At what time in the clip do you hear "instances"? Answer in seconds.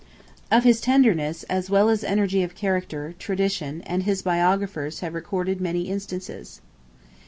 5.89-6.59